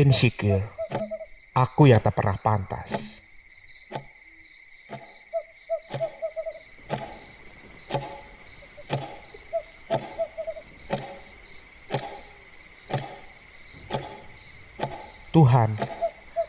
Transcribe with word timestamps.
Insecure. 0.00 0.64
Aku 1.52 1.84
yang 1.84 2.00
tak 2.00 2.16
pernah 2.16 2.40
pantas. 2.40 3.20
Tuhan, 15.36 15.76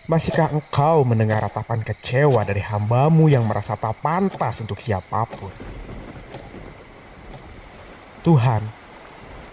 masihkah 0.08 0.56
engkau 0.56 1.04
mendengar 1.04 1.44
ratapan 1.44 1.84
kecewa 1.84 2.48
dari 2.48 2.64
hambamu 2.64 3.28
yang 3.28 3.44
merasa 3.44 3.76
tak 3.76 4.00
pantas 4.00 4.64
untuk 4.64 4.80
siapa 4.80 5.28
pun? 5.28 5.52
Tuhan, 8.24 8.64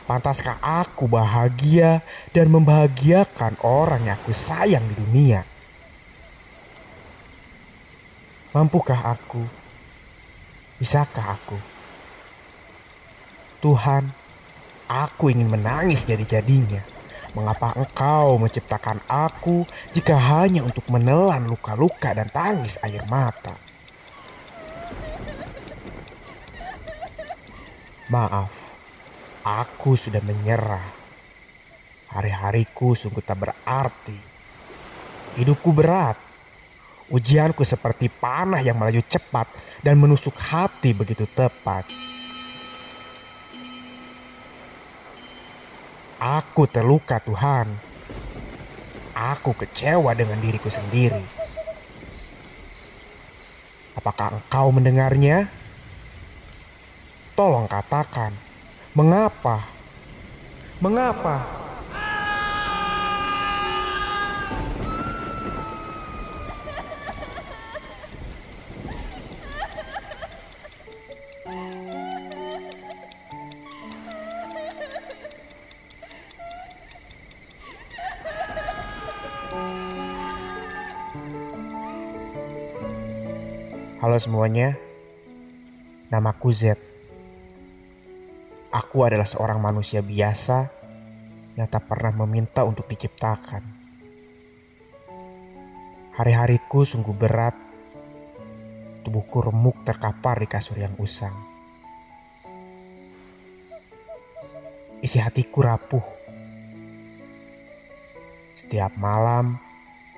pantaskah 0.08 0.56
aku 0.64 1.04
bahagia 1.04 2.00
dan 2.32 2.48
membahagiakan 2.48 3.60
orang 3.60 4.08
yang 4.08 4.16
aku 4.16 4.32
sayang 4.32 4.88
di 4.88 4.94
dunia? 4.96 5.44
Mampukah 8.56 9.12
aku? 9.12 9.44
Bisakah 10.80 11.36
aku? 11.36 11.58
Tuhan, 13.60 14.08
aku 14.88 15.28
ingin 15.28 15.52
menangis 15.52 16.08
jadi-jadinya 16.08 16.98
Mengapa 17.36 17.76
engkau 17.76 18.40
menciptakan 18.40 19.04
aku 19.04 19.68
jika 19.92 20.16
hanya 20.16 20.64
untuk 20.64 20.82
menelan 20.88 21.44
luka-luka 21.44 22.10
dan 22.10 22.24
tangis 22.32 22.80
air 22.80 23.04
mata? 23.12 23.54
Maaf, 28.08 28.48
aku 29.42 29.94
sudah 29.94 30.22
menyerah. 30.24 30.84
Hari-hariku 32.08 32.96
sungguh 32.96 33.20
tak 33.20 33.36
berarti. 33.36 34.18
Hidupku 35.36 35.70
berat. 35.76 36.16
Ujianku 37.08 37.64
seperti 37.64 38.12
panah 38.12 38.60
yang 38.60 38.76
melaju 38.76 39.00
cepat 39.00 39.48
dan 39.80 39.96
menusuk 39.96 40.36
hati 40.36 40.92
begitu 40.92 41.24
tepat. 41.24 41.88
Aku 46.18 46.66
terluka 46.68 47.22
Tuhan. 47.22 47.70
Aku 49.14 49.56
kecewa 49.56 50.12
dengan 50.12 50.36
diriku 50.42 50.68
sendiri. 50.68 51.22
Apakah 53.98 54.38
engkau 54.38 54.70
mendengarnya? 54.70 55.50
Tolong 57.34 57.70
katakan, 57.70 58.34
mengapa? 58.94 59.64
Mengapa? 60.80 61.58
Halo 83.98 84.14
semuanya, 84.14 84.78
namaku 86.08 86.54
Z. 86.54 86.87
Aku 88.68 89.00
adalah 89.00 89.24
seorang 89.24 89.56
manusia 89.64 90.04
biasa 90.04 90.68
yang 91.56 91.68
tak 91.72 91.88
pernah 91.88 92.12
meminta 92.24 92.68
untuk 92.68 92.84
diciptakan. 92.84 93.64
Hari-hariku 96.14 96.84
sungguh 96.84 97.16
berat, 97.16 97.56
tubuhku 99.06 99.48
remuk 99.48 99.80
terkapar 99.88 100.44
di 100.44 100.48
kasur 100.50 100.76
yang 100.76 100.92
usang. 101.00 101.32
Isi 105.00 105.16
hatiku 105.16 105.64
rapuh. 105.64 106.06
Setiap 108.58 108.98
malam, 108.98 109.56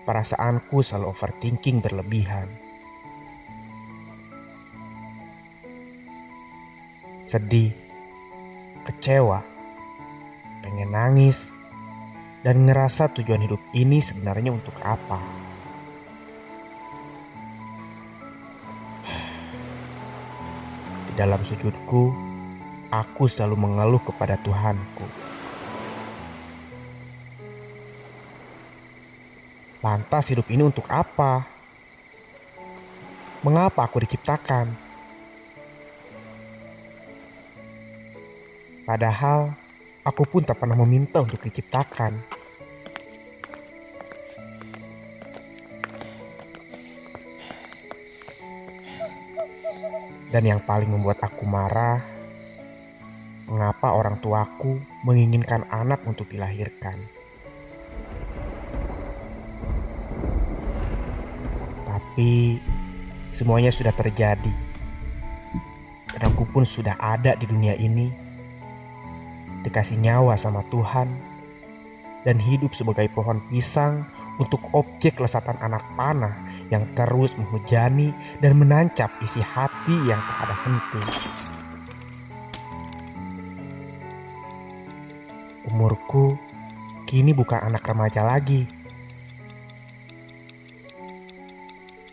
perasaanku 0.08 0.80
selalu 0.80 1.12
overthinking 1.12 1.84
berlebihan 1.84 2.70
sedih, 7.30 7.70
kecewa, 8.86 9.44
pengen 10.64 10.92
nangis, 10.92 11.52
dan 12.40 12.64
ngerasa 12.64 13.12
tujuan 13.20 13.44
hidup 13.44 13.60
ini 13.76 14.00
sebenarnya 14.00 14.50
untuk 14.52 14.72
apa. 14.80 15.20
Di 21.10 21.12
dalam 21.16 21.44
sujudku, 21.44 22.02
aku 22.88 23.28
selalu 23.28 23.56
mengeluh 23.60 24.00
kepada 24.00 24.40
Tuhanku. 24.40 25.04
Lantas 29.80 30.28
hidup 30.28 30.44
ini 30.52 30.60
untuk 30.64 30.84
apa? 30.92 31.44
Mengapa 33.40 33.88
aku 33.88 34.04
diciptakan? 34.04 34.89
Padahal 38.90 39.54
aku 40.02 40.26
pun 40.26 40.42
tak 40.42 40.58
pernah 40.58 40.74
meminta 40.74 41.22
untuk 41.22 41.38
diciptakan. 41.46 42.10
Dan 50.34 50.42
yang 50.42 50.58
paling 50.66 50.90
membuat 50.90 51.22
aku 51.22 51.46
marah, 51.46 52.02
mengapa 53.46 53.94
orang 53.94 54.18
tuaku 54.18 54.82
menginginkan 55.06 55.70
anak 55.70 56.02
untuk 56.02 56.26
dilahirkan. 56.26 56.98
Tapi 61.86 62.58
semuanya 63.30 63.70
sudah 63.70 63.94
terjadi. 63.94 64.50
Dan 66.10 66.26
aku 66.26 66.42
pun 66.42 66.66
sudah 66.66 66.98
ada 66.98 67.38
di 67.38 67.46
dunia 67.46 67.78
ini 67.78 68.29
dikasih 69.64 70.00
nyawa 70.00 70.36
sama 70.36 70.64
Tuhan, 70.68 71.08
dan 72.24 72.36
hidup 72.36 72.76
sebagai 72.76 73.08
pohon 73.12 73.40
pisang 73.48 74.04
untuk 74.40 74.60
objek 74.72 75.20
lesatan 75.20 75.56
anak 75.60 75.84
panah 75.96 76.36
yang 76.72 76.88
terus 76.96 77.32
menghujani 77.36 78.12
dan 78.40 78.56
menancap 78.56 79.12
isi 79.20 79.40
hati 79.44 79.96
yang 80.08 80.20
tak 80.20 80.38
ada 80.48 80.56
henti. 80.64 81.02
Umurku 85.68 86.32
kini 87.04 87.36
bukan 87.36 87.60
anak 87.68 87.84
remaja 87.84 88.24
lagi. 88.24 88.64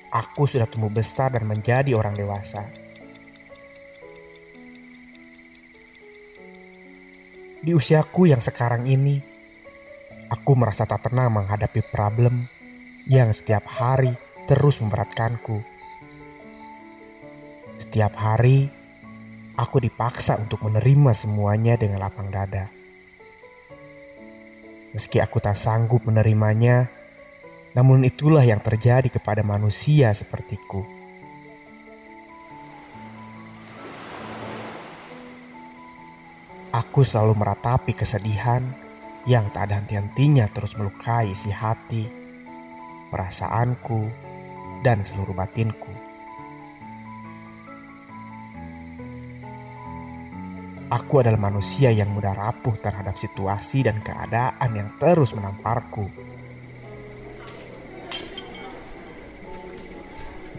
Aku 0.07 0.49
sudah 0.49 0.65
tumbuh 0.65 0.89
besar 0.89 1.29
dan 1.29 1.45
menjadi 1.45 1.93
orang 1.93 2.15
dewasa. 2.17 2.86
Di 7.67 7.75
usiaku 7.75 8.31
yang 8.31 8.39
sekarang 8.39 8.87
ini, 8.87 9.19
aku 10.31 10.55
merasa 10.55 10.87
tak 10.87 11.11
tenang 11.11 11.35
menghadapi 11.35 11.83
problem 11.91 12.47
yang 13.03 13.35
setiap 13.35 13.67
hari 13.67 14.15
terus 14.47 14.79
memberatkanku. 14.79 15.59
Setiap 17.75 18.15
hari, 18.15 18.71
aku 19.59 19.83
dipaksa 19.83 20.39
untuk 20.39 20.63
menerima 20.63 21.11
semuanya 21.11 21.75
dengan 21.75 22.07
lapang 22.07 22.31
dada. 22.31 22.71
Meski 24.95 25.19
aku 25.19 25.43
tak 25.43 25.59
sanggup 25.59 26.07
menerimanya, 26.07 26.87
namun 27.75 28.07
itulah 28.07 28.47
yang 28.47 28.63
terjadi 28.63 29.11
kepada 29.11 29.43
manusia 29.43 30.15
sepertiku. 30.15 30.96
Aku 36.67 37.07
selalu 37.07 37.31
meratapi 37.39 37.95
kesedihan 37.95 38.59
yang 39.23 39.47
tak 39.55 39.71
ada 39.71 39.79
henti-hentinya 39.79 40.51
terus 40.51 40.75
melukai 40.75 41.31
si 41.31 41.47
hati, 41.47 42.03
perasaanku, 43.07 44.11
dan 44.83 44.99
seluruh 44.99 45.31
batinku. 45.31 45.95
Aku 50.91 51.23
adalah 51.23 51.39
manusia 51.39 51.87
yang 51.91 52.11
mudah 52.11 52.35
rapuh 52.35 52.75
terhadap 52.83 53.15
situasi 53.15 53.87
dan 53.87 54.03
keadaan 54.03 54.71
yang 54.75 54.91
terus 54.99 55.31
menamparku. 55.31 56.11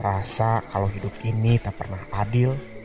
Merasa 0.00 0.64
kalau 0.72 0.88
hidup 0.88 1.12
ini 1.24 1.60
tak 1.60 1.76
pernah 1.76 2.00
adil 2.16 2.77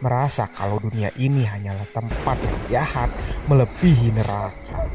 merasa 0.00 0.48
kalau 0.48 0.80
dunia 0.80 1.12
ini 1.20 1.44
hanyalah 1.44 1.84
tempat 1.92 2.36
yang 2.40 2.58
jahat 2.68 3.10
melebihi 3.48 4.16
neraka. 4.16 4.88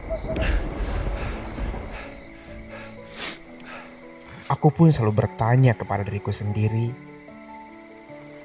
Aku 4.46 4.70
pun 4.70 4.94
selalu 4.94 5.26
bertanya 5.26 5.74
kepada 5.74 6.06
diriku 6.06 6.30
sendiri, 6.30 6.94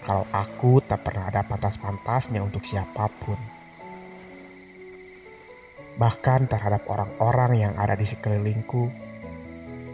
kalau 0.01 0.25
aku 0.33 0.81
tak 0.81 1.05
pernah 1.05 1.29
ada 1.29 1.45
pantas-pantasnya 1.45 2.41
untuk 2.41 2.65
siapa 2.65 3.05
pun. 3.21 3.37
Bahkan 6.01 6.49
terhadap 6.49 6.89
orang-orang 6.89 7.69
yang 7.69 7.73
ada 7.77 7.93
di 7.93 8.09
sekelilingku, 8.09 8.89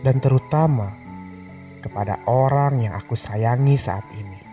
dan 0.06 0.22
terutama 0.22 0.94
kepada 1.82 2.22
orang 2.30 2.86
yang 2.86 2.94
aku 2.94 3.18
sayangi 3.18 3.74
saat 3.74 4.06
ini. 4.14 4.45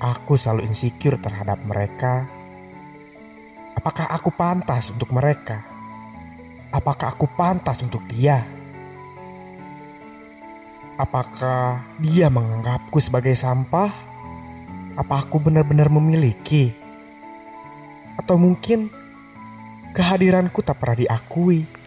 Aku 0.00 0.32
selalu 0.32 0.64
insecure 0.64 1.20
terhadap 1.20 1.60
mereka. 1.60 2.24
Apakah 3.76 4.08
aku 4.08 4.32
pantas 4.32 4.88
untuk 4.88 5.12
mereka? 5.12 5.60
Apakah 6.72 7.12
aku 7.12 7.28
pantas 7.28 7.84
untuk 7.84 8.00
dia? 8.08 8.40
Apakah 10.96 11.84
dia 12.00 12.32
menganggapku 12.32 12.96
sebagai 12.96 13.36
sampah? 13.36 13.92
Apa 14.96 15.20
aku 15.20 15.36
benar-benar 15.36 15.92
memiliki? 15.92 16.72
Atau 18.16 18.40
mungkin 18.40 18.88
kehadiranku 19.92 20.64
tak 20.64 20.80
pernah 20.80 20.96
diakui? 20.96 21.79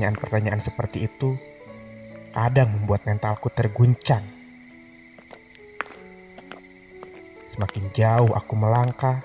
Pertanyaan-pertanyaan 0.00 0.64
seperti 0.64 1.04
itu 1.04 1.36
kadang 2.32 2.72
membuat 2.72 3.04
mentalku 3.04 3.52
terguncang. 3.52 4.24
Semakin 7.44 7.92
jauh 7.92 8.32
aku 8.32 8.56
melangkah, 8.56 9.20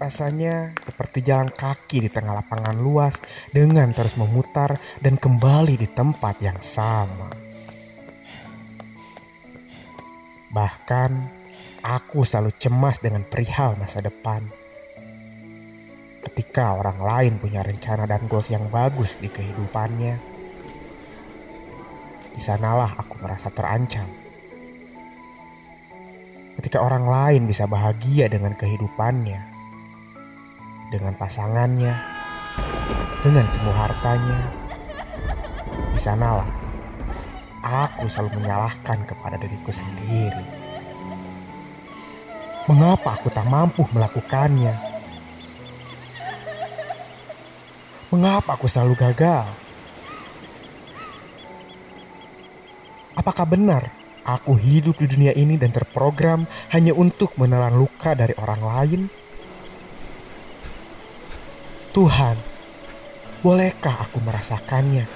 rasanya 0.00 0.72
seperti 0.80 1.20
jalan 1.20 1.52
kaki 1.52 2.00
di 2.00 2.08
tengah 2.08 2.32
lapangan 2.32 2.80
luas 2.80 3.20
dengan 3.52 3.92
terus 3.92 4.16
memutar 4.16 4.80
dan 5.04 5.20
kembali 5.20 5.76
di 5.76 5.88
tempat 5.92 6.40
yang 6.40 6.56
sama. 6.64 7.28
Bahkan, 10.48 11.10
aku 11.84 12.24
selalu 12.24 12.56
cemas 12.56 13.04
dengan 13.04 13.20
perihal 13.20 13.76
masa 13.76 14.00
depan 14.00 14.63
ketika 16.24 16.72
orang 16.72 16.98
lain 17.04 17.32
punya 17.36 17.60
rencana 17.60 18.08
dan 18.08 18.24
goals 18.24 18.48
yang 18.48 18.64
bagus 18.72 19.20
di 19.20 19.28
kehidupannya, 19.28 20.16
di 22.32 22.40
sanalah 22.40 22.96
aku 22.96 23.20
merasa 23.20 23.52
terancam. 23.52 24.08
Ketika 26.56 26.80
orang 26.80 27.04
lain 27.04 27.42
bisa 27.44 27.68
bahagia 27.68 28.32
dengan 28.32 28.56
kehidupannya, 28.56 29.40
dengan 30.88 31.12
pasangannya, 31.20 31.92
dengan 33.20 33.44
semua 33.44 33.74
hartanya, 33.84 34.48
di 35.92 36.00
sanalah 36.00 36.48
aku 37.60 38.08
selalu 38.08 38.40
menyalahkan 38.40 39.04
kepada 39.04 39.36
diriku 39.36 39.72
sendiri. 39.72 40.46
Mengapa 42.64 43.20
aku 43.20 43.28
tak 43.28 43.44
mampu 43.44 43.84
melakukannya? 43.92 44.93
Mengapa 48.14 48.54
aku 48.54 48.70
selalu 48.70 48.94
gagal? 48.94 49.42
Apakah 53.18 53.42
benar 53.42 53.90
aku 54.22 54.54
hidup 54.54 55.02
di 55.02 55.10
dunia 55.10 55.34
ini 55.34 55.58
dan 55.58 55.74
terprogram 55.74 56.46
hanya 56.70 56.94
untuk 56.94 57.34
menelan 57.34 57.74
luka 57.74 58.14
dari 58.14 58.30
orang 58.38 58.62
lain? 58.62 59.00
Tuhan, 61.90 62.38
bolehkah 63.42 64.06
aku 64.06 64.22
merasakannya? 64.22 65.10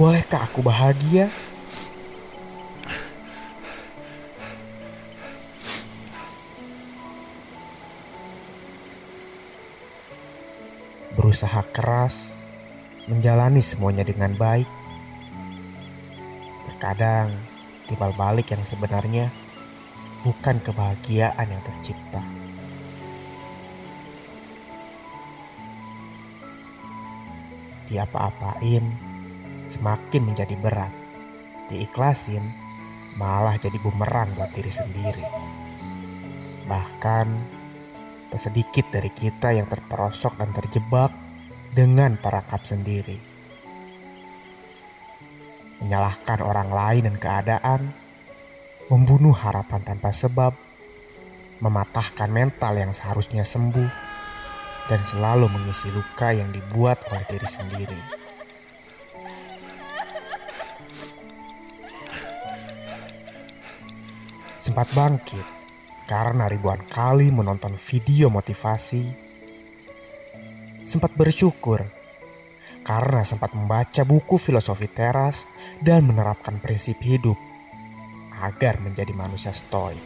Bolehkah 0.00 0.48
aku 0.48 0.64
bahagia? 0.64 1.28
Berusaha 11.32 11.64
keras 11.72 12.44
menjalani 13.08 13.64
semuanya 13.64 14.04
dengan 14.04 14.36
baik. 14.36 14.68
Terkadang 16.68 17.32
timbal 17.88 18.12
balik 18.20 18.52
yang 18.52 18.60
sebenarnya 18.68 19.32
bukan 20.28 20.60
kebahagiaan 20.60 21.48
yang 21.48 21.64
tercipta. 21.64 22.20
Diapa-apain 27.88 28.84
semakin 29.64 30.22
menjadi 30.28 30.52
berat. 30.60 30.92
Diikhlasin 31.72 32.44
malah 33.16 33.56
jadi 33.56 33.80
bumerang 33.80 34.36
buat 34.36 34.52
diri 34.52 34.68
sendiri. 34.68 35.24
Bahkan 36.68 37.26
Tak 38.32 38.48
sedikit 38.48 38.88
dari 38.88 39.12
kita 39.12 39.52
yang 39.52 39.68
terperosok 39.68 40.40
dan 40.40 40.56
terjebak 40.56 41.12
dengan 41.72 42.20
perangkap 42.20 42.68
sendiri. 42.68 43.16
Menyalahkan 45.80 46.44
orang 46.44 46.70
lain 46.70 47.02
dan 47.08 47.16
keadaan, 47.16 47.80
membunuh 48.92 49.32
harapan 49.32 49.80
tanpa 49.82 50.12
sebab, 50.12 50.52
mematahkan 51.64 52.28
mental 52.28 52.76
yang 52.76 52.92
seharusnya 52.92 53.42
sembuh, 53.42 53.88
dan 54.92 55.00
selalu 55.00 55.48
mengisi 55.48 55.88
luka 55.90 56.30
yang 56.36 56.52
dibuat 56.52 57.02
oleh 57.08 57.24
diri 57.26 57.48
sendiri. 57.48 58.00
Sempat 64.60 64.94
bangkit, 64.94 65.46
karena 66.06 66.46
ribuan 66.46 66.78
kali 66.84 67.34
menonton 67.34 67.74
video 67.74 68.30
motivasi, 68.30 69.31
sempat 70.82 71.14
bersyukur 71.14 71.78
karena 72.82 73.22
sempat 73.22 73.54
membaca 73.54 74.02
buku 74.02 74.34
filosofi 74.34 74.90
teras 74.90 75.46
dan 75.78 76.02
menerapkan 76.02 76.58
prinsip 76.58 76.98
hidup 76.98 77.38
agar 78.42 78.82
menjadi 78.82 79.14
manusia 79.14 79.54
stoik. 79.54 80.02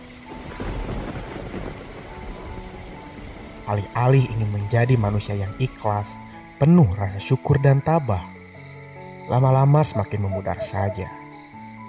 Alih-alih 3.67 4.23
ingin 4.31 4.51
menjadi 4.53 4.95
manusia 4.95 5.35
yang 5.35 5.51
ikhlas, 5.59 6.23
penuh 6.61 6.87
rasa 6.95 7.19
syukur 7.19 7.59
dan 7.59 7.83
tabah, 7.83 8.23
lama-lama 9.27 9.83
semakin 9.83 10.23
memudar 10.23 10.63
saja 10.63 11.11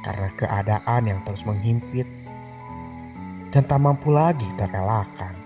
karena 0.02 0.34
keadaan 0.34 1.04
yang 1.06 1.20
terus 1.22 1.46
menghimpit 1.46 2.10
dan 3.54 3.62
tak 3.62 3.78
mampu 3.78 4.10
lagi 4.10 4.48
terelakkan. 4.58 5.37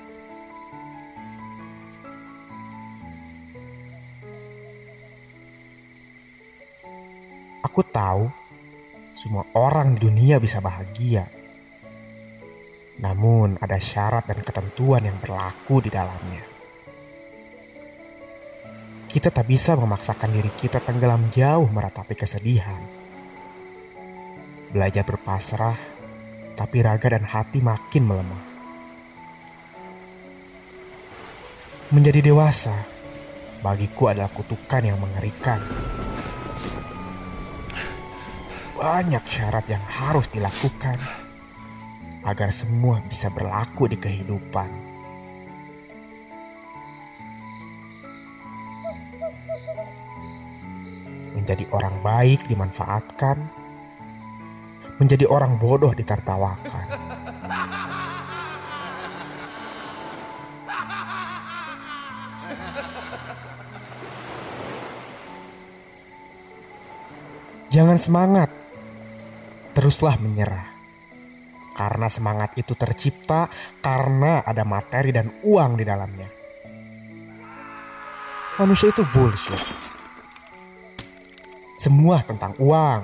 Aku 7.62 7.86
tahu 7.86 8.26
semua 9.14 9.46
orang 9.54 9.94
di 9.94 10.10
dunia 10.10 10.42
bisa 10.42 10.58
bahagia. 10.58 11.30
Namun 13.02 13.62
ada 13.62 13.78
syarat 13.78 14.26
dan 14.26 14.42
ketentuan 14.42 15.06
yang 15.06 15.18
berlaku 15.22 15.82
di 15.86 15.94
dalamnya. 15.94 16.42
Kita 19.06 19.30
tak 19.30 19.46
bisa 19.46 19.78
memaksakan 19.78 20.32
diri 20.32 20.50
kita 20.56 20.82
tenggelam 20.82 21.30
jauh 21.30 21.68
meratapi 21.70 22.16
kesedihan. 22.18 22.82
Belajar 24.72 25.04
berpasrah 25.04 25.78
tapi 26.56 26.82
raga 26.82 27.14
dan 27.14 27.28
hati 27.28 27.60
makin 27.60 28.04
melemah. 28.08 28.44
Menjadi 31.92 32.24
dewasa 32.24 32.88
bagiku 33.60 34.10
adalah 34.10 34.32
kutukan 34.32 34.82
yang 34.82 34.98
mengerikan. 34.98 35.60
Banyak 38.82 39.22
syarat 39.30 39.70
yang 39.70 39.86
harus 39.86 40.26
dilakukan 40.34 40.98
agar 42.26 42.50
semua 42.50 42.98
bisa 43.06 43.30
berlaku 43.30 43.86
di 43.86 43.94
kehidupan. 43.94 44.74
Menjadi 51.38 51.70
orang 51.70 52.02
baik 52.02 52.50
dimanfaatkan 52.50 53.38
menjadi 54.98 55.30
orang 55.30 55.62
bodoh 55.62 55.94
ditertawakan. 55.94 56.86
Jangan 67.72 67.96
semangat, 67.96 68.51
teruslah 69.82 70.14
menyerah. 70.22 70.70
karena 71.72 72.06
semangat 72.12 72.54
itu 72.60 72.78
tercipta 72.78 73.50
karena 73.82 74.46
ada 74.46 74.62
materi 74.62 75.10
dan 75.10 75.42
uang 75.42 75.82
di 75.82 75.88
dalamnya. 75.88 76.30
Manusia 78.62 78.94
itu 78.94 79.02
bullshit. 79.10 79.58
Semua 81.80 82.22
tentang 82.22 82.54
uang. 82.62 83.02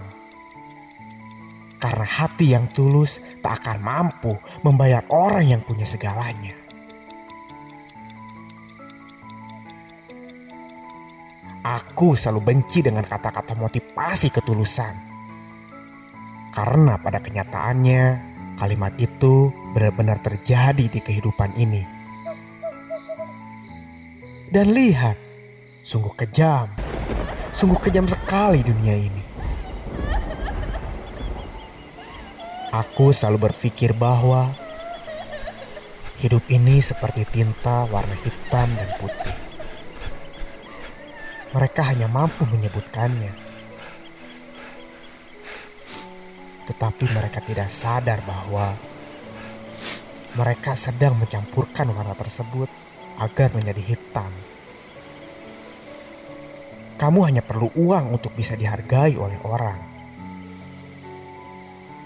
Karena 1.81 2.05
hati 2.05 2.53
yang 2.53 2.69
tulus 2.69 3.17
tak 3.41 3.65
akan 3.65 3.81
mampu 3.81 4.35
membayar 4.61 5.01
orang 5.09 5.57
yang 5.57 5.61
punya 5.65 5.87
segalanya. 5.87 6.53
Aku 11.65 12.13
selalu 12.13 12.53
benci 12.53 12.85
dengan 12.85 13.07
kata-kata 13.07 13.57
motivasi 13.57 14.29
ketulusan. 14.29 15.16
Karena 16.57 16.97
pada 16.97 17.21
kenyataannya, 17.21 18.03
kalimat 18.57 18.97
itu 18.97 19.53
benar-benar 19.77 20.17
terjadi 20.25 20.89
di 20.89 20.97
kehidupan 20.97 21.53
ini. 21.53 21.85
Dan 24.49 24.73
lihat, 24.73 25.13
sungguh 25.85 26.17
kejam. 26.17 26.65
Sungguh 27.53 27.77
kejam 27.77 28.09
sekali 28.09 28.65
dunia 28.65 28.97
ini. 28.97 29.23
Aku 32.73 33.13
selalu 33.13 33.53
berpikir 33.53 33.93
bahwa 33.93 34.49
hidup 36.17 36.41
ini 36.49 36.81
seperti 36.81 37.29
tinta 37.29 37.85
warna 37.85 38.17
hitam 38.25 38.65
dan 38.73 38.89
putih 38.97 39.37
mereka 41.57 41.81
hanya 41.89 42.05
mampu 42.11 42.43
menyebutkannya. 42.43 43.46
Tetapi 46.67 47.05
mereka 47.15 47.39
tidak 47.39 47.71
sadar 47.71 48.19
bahwa 48.27 48.75
mereka 50.35 50.75
sedang 50.75 51.17
mencampurkan 51.17 51.89
warna 51.95 52.13
tersebut 52.13 52.69
agar 53.17 53.49
menjadi 53.55 53.81
hitam. 53.81 54.29
Kamu 56.97 57.19
hanya 57.25 57.41
perlu 57.45 57.71
uang 57.73 58.13
untuk 58.13 58.33
bisa 58.35 58.53
dihargai 58.53 59.15
oleh 59.17 59.39
orang. 59.45 59.79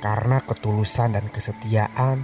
Karena 0.01 0.41
ketulusan 0.41 1.15
dan 1.17 1.25
kesetiaan 1.29 2.17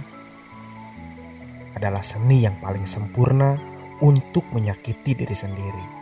adalah 1.78 2.02
seni 2.02 2.42
yang 2.42 2.58
paling 2.58 2.84
sempurna 2.84 3.54
untuk 4.02 4.46
menyakiti 4.50 5.14
diri 5.14 5.36
sendiri. 5.36 5.97